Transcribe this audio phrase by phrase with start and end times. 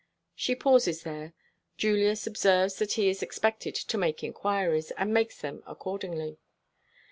[0.33, 1.35] She pauses there.
[1.77, 6.39] Julius observes that he is expected to make inquiries, and makes them accordingly.